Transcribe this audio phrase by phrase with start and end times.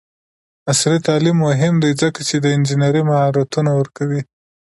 [0.71, 4.21] عصري تعلیم مهم دی ځکه چې د انجینرۍ مهارتونه ورکوي.